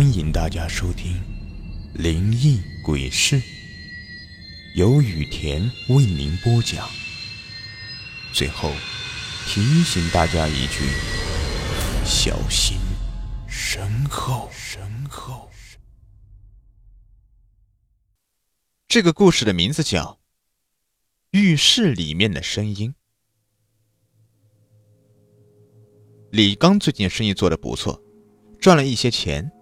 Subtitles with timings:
[0.00, 1.12] 欢迎大家收听
[2.02, 3.36] 《灵异鬼事》，
[4.74, 6.88] 由雨田为您播讲。
[8.32, 8.72] 最后
[9.44, 10.86] 提醒大家一句：
[12.02, 12.78] 小心
[13.46, 14.48] 身后。
[14.50, 15.50] 身后。
[18.88, 20.18] 这个故事的名字叫
[21.38, 22.88] 《浴室里面的声音》。
[26.30, 28.02] 李刚最近生意做得不错，
[28.58, 29.52] 赚了一些钱。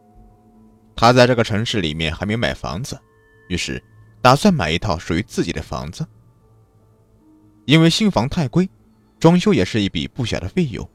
[1.00, 2.98] 他在这个城市里面还没买房子，
[3.46, 3.80] 于是
[4.20, 6.04] 打算买一套属于自己的房子。
[7.66, 8.68] 因为新房太贵，
[9.20, 10.90] 装修也是一笔不小的费用。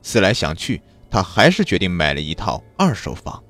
[0.00, 3.44] 思来想去，他还是决定买了一套二手房。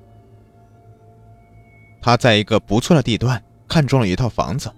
[2.01, 4.69] 他在一个不错的地段看中了一套房子，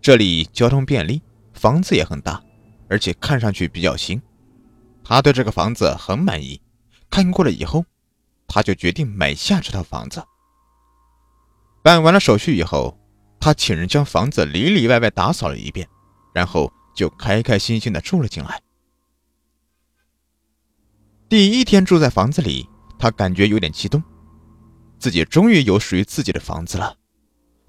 [0.00, 1.20] 这里交通便利，
[1.52, 2.42] 房子也很大，
[2.88, 4.18] 而且看上去比较新。
[5.04, 6.58] 他对这个房子很满意，
[7.10, 7.84] 看过了以后，
[8.52, 10.22] 他就决定买下这套房子。
[11.82, 12.98] 办完了手续以后，
[13.38, 15.88] 他请人将房子里里外外打扫了一遍，
[16.34, 18.60] 然后就开开心心的住了进来。
[21.28, 24.02] 第一天住在房子里，他感觉有点激动，
[24.98, 26.96] 自己终于有属于自己的房子了。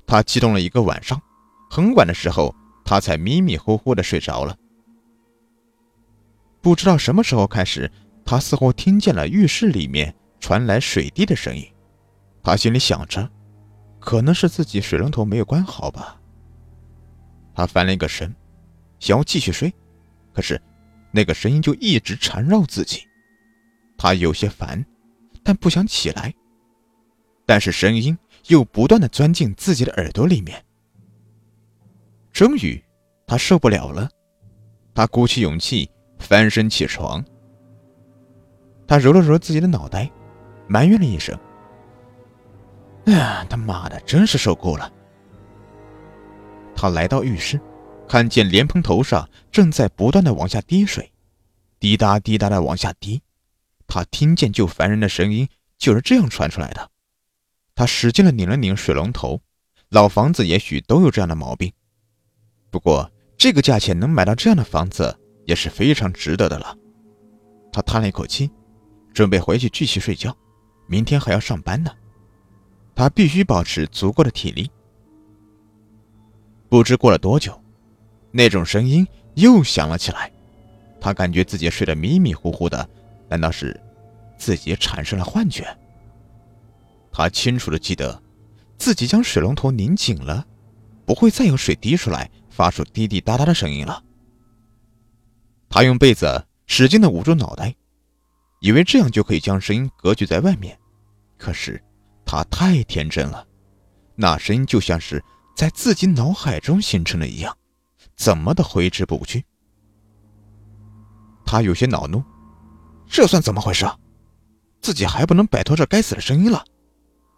[0.07, 1.21] 他激动了一个晚上，
[1.69, 4.57] 很晚的时候，他才迷迷糊糊的睡着了。
[6.59, 7.91] 不知道什么时候开始，
[8.25, 11.65] 他似乎听见了浴室里面传来水滴的声音。
[12.43, 13.29] 他心里想着，
[13.99, 16.19] 可能是自己水龙头没有关好吧。
[17.55, 18.35] 他翻了一个身，
[18.99, 19.73] 想要继续睡，
[20.33, 20.61] 可是
[21.11, 23.07] 那个声音就一直缠绕自己。
[23.97, 24.83] 他有些烦，
[25.41, 26.33] 但不想起来。
[27.45, 30.61] 但是声音又不断的钻进自己的耳朵里面。
[32.33, 32.83] 终于，
[33.25, 34.09] 他受不了了，
[34.93, 35.89] 他鼓起勇气。
[36.19, 37.25] 翻身起床，
[38.85, 40.07] 他揉了揉自己的脑袋，
[40.71, 41.37] 埋怨了一声
[43.05, 44.91] ：“哎呀，他妈的，真是受够了！”
[46.73, 47.59] 他来到浴室，
[48.07, 51.11] 看见莲蓬头上正在不断的往下滴水，
[51.79, 53.21] 滴答滴答的往下滴。
[53.85, 56.89] 他听见就烦人的声音就是这样传出来的。
[57.75, 59.41] 他使劲的拧了拧水龙头，
[59.89, 61.73] 老房子也许都有这样的毛病。
[62.69, 65.17] 不过这个价钱能买到这样的房子。
[65.45, 66.77] 也是非常值得的了。
[67.73, 68.49] 他叹了一口气，
[69.11, 70.33] 准备回去继续睡觉。
[70.91, 71.89] 明天还要上班呢，
[72.93, 74.69] 他必须保持足够的体力。
[76.67, 77.57] 不知过了多久，
[78.29, 80.29] 那种声音又响了起来。
[80.99, 82.89] 他感觉自己睡得迷迷糊糊的，
[83.29, 83.79] 难道是
[84.37, 85.65] 自己产生了幻觉？
[87.09, 88.21] 他清楚的记得，
[88.77, 90.45] 自己将水龙头拧紧了，
[91.05, 94.03] 不会再有水滴出来，发出滴滴答答的声音了。
[95.69, 97.73] 他用被子使劲的捂住脑袋，
[98.61, 100.77] 以为这样就可以将声音隔绝在外面。
[101.37, 101.83] 可是
[102.23, 103.45] 他太天真了，
[104.15, 105.21] 那声音就像是
[105.55, 107.57] 在自己脑海中形成的一样，
[108.15, 109.43] 怎么都挥之不去。
[111.43, 112.23] 他有些恼怒，
[113.09, 113.85] 这算怎么回事？
[114.79, 116.63] 自己还不能摆脱这该死的声音了！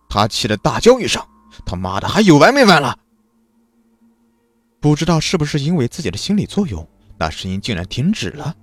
[0.10, 1.26] 他气得大叫一声
[1.66, 2.98] ：“他妈的，还有完没完了？”
[4.80, 6.86] 不知道是不是因为自己的心理作用。
[7.18, 8.54] 那声音竟然停止了，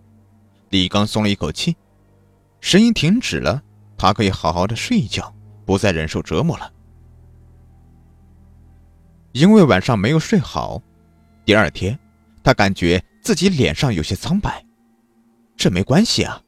[0.68, 1.74] 李刚松了一口气。
[2.60, 3.62] 声音停止了，
[3.96, 5.34] 他可以好好的睡一觉，
[5.64, 6.72] 不再忍受折磨了。
[9.32, 10.82] 因为晚上没有睡好，
[11.44, 11.98] 第二天
[12.42, 14.64] 他感觉自己脸上有些苍白。
[15.56, 16.42] 这没关系啊，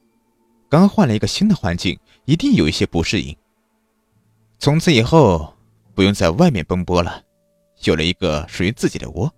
[0.69, 3.35] 刚换了一个新的环境，一定有一些不适应。
[4.59, 5.53] 从此以后
[5.93, 7.21] 不用在外面奔波了，
[7.83, 9.33] 有了一个属于自己的窝。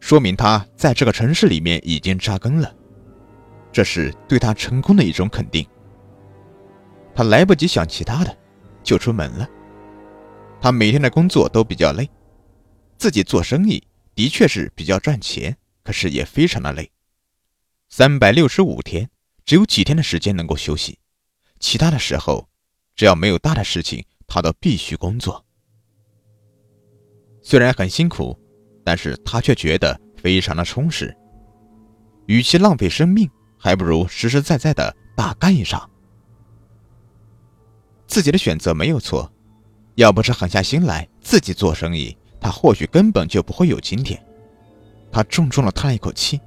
[0.00, 2.74] 说明他在这个城市里面已经扎根了，
[3.72, 5.66] 这是对他成功的一种肯定。
[7.14, 8.36] 他来不及想其他的，
[8.82, 9.48] 就出门了。
[10.60, 12.08] 他每天的工作都比较累，
[12.98, 13.82] 自己做生意
[14.14, 16.90] 的确是比较赚钱，可是也非常的累。
[17.88, 19.08] 三百六十五天，
[19.44, 20.98] 只有几天的时间能够休息，
[21.58, 22.48] 其他的时候，
[22.94, 25.44] 只要没有大的事情，他都必须工作。
[27.42, 28.38] 虽然很辛苦。
[28.82, 31.14] 但是他却觉得非常的充实，
[32.26, 33.30] 与其浪费生命，
[33.62, 35.88] 还不如实实在在的大干一场。
[38.06, 39.30] 自己的选择没有错，
[39.96, 44.20] 要不是狠下心来自己做生意，他或许根本就不会有今天。
[45.12, 46.40] 他重重的叹了一口气。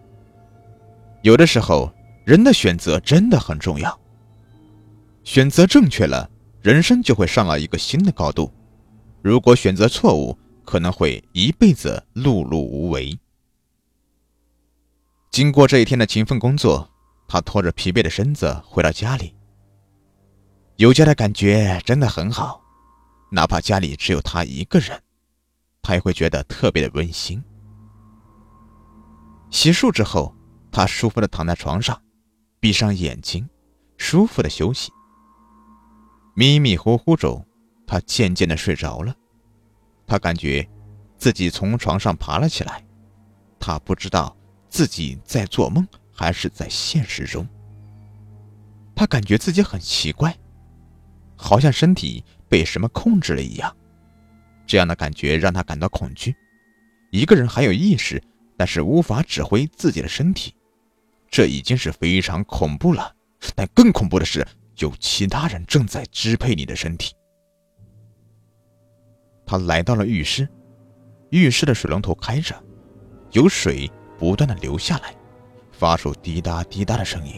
[1.21, 1.94] 有的时候，
[2.25, 3.98] 人的选择真的很重要。
[5.24, 6.30] 选择正确了，
[6.62, 8.51] 人生就会上了一个新的高度；
[9.21, 13.18] 如果选择错误，可能会一辈子碌碌无为。
[15.31, 16.89] 经过这一天的勤奋工作，
[17.28, 19.36] 他拖着疲惫的身子回到家里。
[20.78, 22.62] 有家的感觉真的很好，
[23.31, 25.02] 哪怕家里只有他一个人，
[25.81, 27.44] 他也会觉得特别的温馨。
[29.52, 30.36] 洗漱之后，
[30.72, 32.02] 他舒服的躺在床上，
[32.60, 33.48] 闭上眼睛，
[33.98, 34.92] 舒服的休息。
[36.36, 37.46] 迷迷糊糊中，
[37.86, 39.16] 他渐渐的睡着了。
[40.08, 40.68] 他感觉
[41.18, 42.84] 自己从床上爬了起来，
[43.60, 44.36] 他不知道
[44.70, 47.45] 自己在做梦还是在现实中。
[48.95, 50.38] 他感觉自己很奇怪，
[51.36, 53.75] 好像身体被什么控制了一样。
[54.65, 56.33] 这样的感觉让他感到恐惧。
[57.12, 58.24] 一个人还有意识，
[58.56, 60.56] 但是无法指挥自己的身体，
[61.30, 63.13] 这已经是非常恐怖了。
[63.56, 67.13] 但更恐怖的是，有其他人正在支配你的身体。
[69.45, 70.48] 他来到了浴室，
[71.30, 72.56] 浴室的水龙头开着，
[73.31, 75.13] 有水不断的流下来，
[75.74, 77.38] 发出滴答滴答的声音。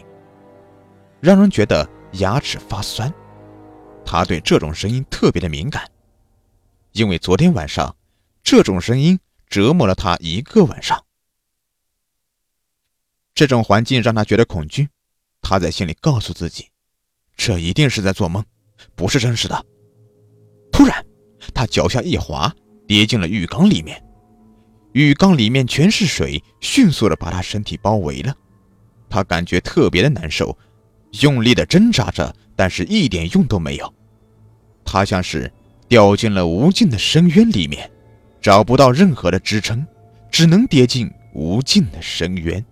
[1.20, 3.12] 让人觉得牙齿发酸，
[4.04, 5.90] 他对这种声音特别的敏感，
[6.92, 7.96] 因为昨天晚上
[8.44, 9.18] 这种声音
[9.48, 11.02] 折磨了他一个晚上。
[13.34, 14.88] 这种环境让他觉得恐惧，
[15.40, 16.68] 他在心里告诉自己，
[17.36, 18.44] 这一定是在做梦，
[18.94, 19.66] 不是真实的。
[20.70, 21.04] 突然，
[21.54, 22.54] 他脚下一滑，
[22.86, 24.02] 跌进了浴缸里面，
[24.96, 28.34] 浴缸里面全是水，迅速的把他身体包围了，
[29.10, 30.56] 他感觉特别的难受。
[31.20, 33.94] 用力的挣扎着，但是一点用都没有。
[34.86, 35.52] 他像是
[35.86, 37.90] 掉进了无尽的深渊里面，
[38.40, 39.86] 找不到任何的支撑，
[40.30, 42.64] 只能跌进无尽的深渊。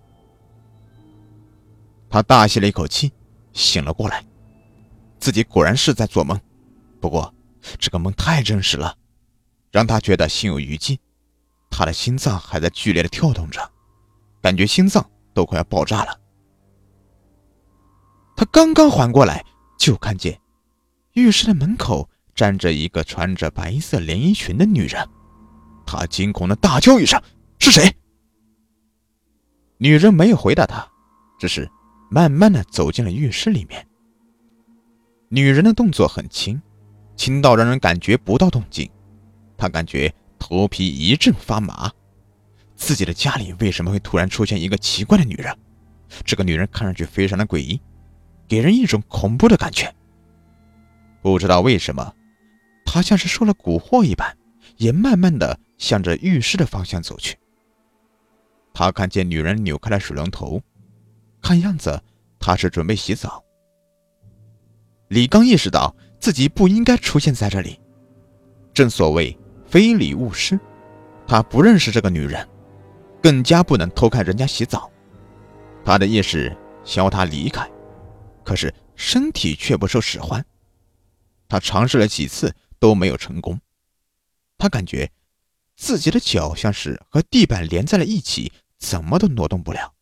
[2.09, 3.11] 他大吸了一口气，
[3.53, 4.25] 醒了过来，
[5.19, 6.39] 自己果然是在做梦。
[6.99, 7.31] 不过，
[7.77, 8.95] 这个梦太真实了，
[9.71, 10.99] 让他觉得心有余悸。
[11.69, 13.71] 他的心脏还在剧烈的跳动着，
[14.41, 16.19] 感觉心脏都快要爆炸了。
[18.35, 19.45] 他刚刚缓过来，
[19.77, 20.39] 就看见
[21.13, 25.07] 浴室的门口站着一个穿着白色连衣裙的女人。
[25.85, 27.21] 他惊恐的大叫一声
[27.59, 27.95] ：“是谁？”
[29.77, 30.85] 女人没有回答他，
[31.39, 31.69] 只是
[32.09, 33.87] 慢慢的走进了浴室里面。
[35.29, 36.61] 女人的动作很轻，
[37.15, 38.89] 轻到让人感觉不到动静。
[39.57, 40.13] 他感觉
[40.47, 41.91] 头皮一阵发麻。
[42.75, 45.57] 自己的家里为什么会突然出现一个奇怪的女人？
[46.23, 47.81] 这个女人看上去非常的诡异。
[48.47, 49.91] 给人一种恐怖的感觉。
[51.23, 52.13] 不知道为什么，
[52.85, 54.37] 他像是受了蛊惑一般，
[54.77, 57.35] 也慢慢的向着浴室的方向走去。
[58.71, 60.61] 他看见女人扭开了水龙头，
[61.41, 61.99] 看样子
[62.39, 63.43] 她是准备洗澡。
[65.07, 67.79] 李刚意识到自己不应该出现在这里，
[68.75, 69.35] 正所谓
[69.75, 70.57] 非礼勿视，
[71.27, 72.47] 他不认识这个女人，
[73.21, 74.89] 更加不能偷看人家洗澡。
[75.83, 76.55] 他的意识
[76.85, 77.69] 想要他离开。
[78.45, 80.45] 可是身体却不受使唤，
[81.49, 83.59] 他尝试了几次都没有成功。
[84.57, 85.11] 他感觉
[85.75, 89.93] 自己的脚像是和地板连在了一起，怎么都挪动不了。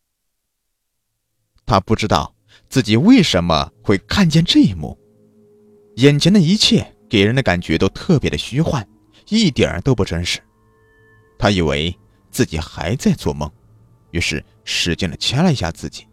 [1.66, 2.32] 他不知道
[2.68, 4.96] 自己为什么会看见这一幕，
[5.96, 8.88] 眼前的一切给人的感觉都特别的虚幻，
[9.28, 10.40] 一点都不真实。
[11.38, 11.96] 他以为
[12.30, 13.50] 自己还在做梦，
[14.10, 16.06] 于是使劲的掐了一下自己，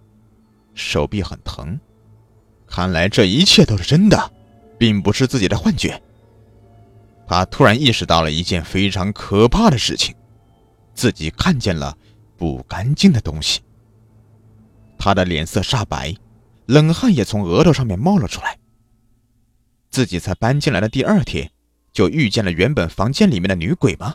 [0.73, 1.79] 手臂很疼。
[2.67, 4.31] 看来这一切都是真的，
[4.77, 6.01] 并不是自己的幻觉。
[7.27, 10.15] 他突然意识到了一件非常可怕的事情：
[10.93, 11.97] 自己看见了
[12.35, 13.61] 不干净的东西。
[14.97, 16.13] 他的脸色煞白，
[16.65, 18.57] 冷汗也从额头上面冒了出来。
[19.89, 21.51] 自己才搬进来的第二天，
[21.93, 24.13] 就遇见了原本房间里面的女鬼吗？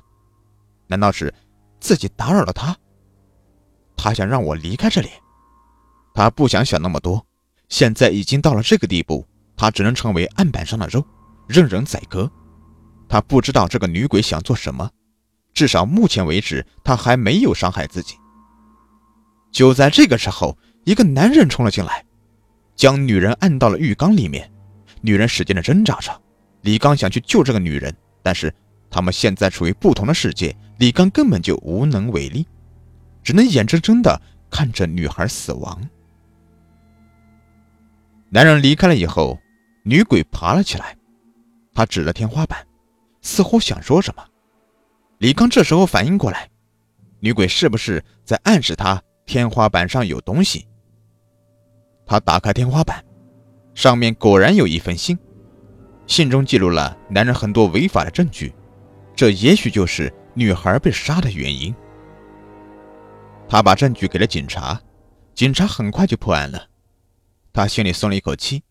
[0.87, 1.33] 难道是
[1.80, 2.76] 自己打扰了她？
[3.97, 5.09] 他想让我离开这里。
[6.14, 7.25] 他不想想那么多。
[7.68, 11.04] 现在已经到了这个地步，他只能成为案板上的肉，
[11.49, 12.30] 任人宰割。
[13.09, 14.88] 他不知道这个女鬼想做什么，
[15.52, 18.14] 至少目前为止，他还没有伤害自己。
[19.50, 22.04] 就在这个时候，一个男人冲了进来，
[22.76, 24.50] 将女人按到了浴缸里面。
[25.00, 26.23] 女人使劲的挣扎着，
[26.66, 28.52] 李刚想去救这个女人，但是
[28.90, 32.44] 他们现在处于不同的世界，李刚根本就无能为力，
[33.23, 34.20] 只能眼睁睁的
[34.50, 35.80] 看着女孩死亡。
[38.30, 39.38] 男人离开了以后，
[39.85, 40.96] 女鬼爬了起来，
[41.73, 42.66] 她指着天花板，
[43.23, 44.25] 似乎想说什么。
[45.18, 46.50] 李刚这时候反应过来，
[47.20, 50.66] 女鬼是不是在暗示他天花板上有东西？
[52.04, 53.04] 他打开天花板，
[53.73, 55.16] 上面果然有一封信，
[56.06, 58.54] 信中记录了男人很多违法的证据，
[59.14, 61.75] 这也许就是女孩被杀的原因。
[63.48, 64.80] 他把证据给了警察，
[65.34, 66.68] 警察很快就破案了。
[67.52, 68.62] 他心里松了一口气，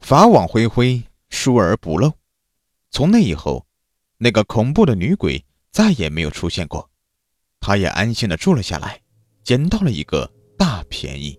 [0.00, 2.12] 法网恢恢，疏而不漏。
[2.90, 3.66] 从那以后，
[4.18, 6.90] 那个恐怖的女鬼再也没有出现过，
[7.60, 9.00] 他也安心的住了下来，
[9.44, 11.38] 捡到了一个大便宜。